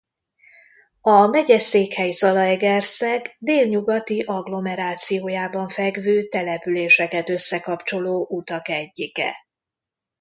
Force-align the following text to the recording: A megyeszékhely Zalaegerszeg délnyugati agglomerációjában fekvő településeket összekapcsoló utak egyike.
A 1.01 1.27
megyeszékhely 1.27 2.11
Zalaegerszeg 2.11 3.35
délnyugati 3.39 4.21
agglomerációjában 4.21 5.69
fekvő 5.69 6.27
településeket 6.27 7.29
összekapcsoló 7.29 8.27
utak 8.29 8.67
egyike. 8.69 9.35